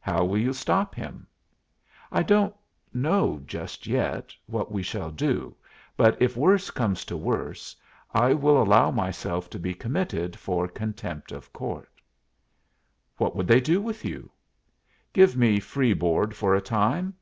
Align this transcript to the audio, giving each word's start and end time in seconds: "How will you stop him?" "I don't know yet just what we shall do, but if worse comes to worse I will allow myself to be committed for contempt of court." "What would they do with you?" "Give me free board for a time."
"How 0.00 0.24
will 0.24 0.38
you 0.38 0.54
stop 0.54 0.94
him?" 0.94 1.26
"I 2.10 2.22
don't 2.22 2.54
know 2.94 3.36
yet 3.46 3.66
just 3.82 4.38
what 4.46 4.72
we 4.72 4.82
shall 4.82 5.10
do, 5.10 5.54
but 5.94 6.22
if 6.22 6.38
worse 6.38 6.70
comes 6.70 7.04
to 7.04 7.18
worse 7.18 7.76
I 8.14 8.32
will 8.32 8.62
allow 8.62 8.90
myself 8.90 9.50
to 9.50 9.58
be 9.58 9.74
committed 9.74 10.36
for 10.38 10.68
contempt 10.68 11.32
of 11.32 11.52
court." 11.52 11.92
"What 13.18 13.36
would 13.36 13.46
they 13.46 13.60
do 13.60 13.82
with 13.82 14.06
you?" 14.06 14.30
"Give 15.12 15.36
me 15.36 15.60
free 15.60 15.92
board 15.92 16.34
for 16.34 16.54
a 16.54 16.62
time." 16.62 17.12